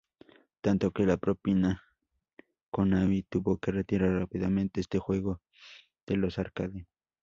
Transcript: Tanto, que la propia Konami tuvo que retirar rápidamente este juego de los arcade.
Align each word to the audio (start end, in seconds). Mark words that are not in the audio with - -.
Tanto, 0.63 0.89
que 0.89 1.05
la 1.05 1.17
propia 1.17 1.83
Konami 2.71 3.21
tuvo 3.21 3.59
que 3.59 3.71
retirar 3.71 4.09
rápidamente 4.13 4.81
este 4.81 4.97
juego 4.97 5.41
de 6.07 6.15
los 6.17 6.39
arcade. 6.39 6.87